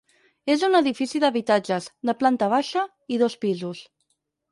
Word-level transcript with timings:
És 0.51 0.61
un 0.67 0.77
edifici 0.77 1.19
d'habitatges, 1.23 1.89
de 2.11 2.15
planta 2.21 2.47
baixa 2.55 2.87
i 3.17 3.21
dos 3.25 3.37
pisos. 3.47 3.83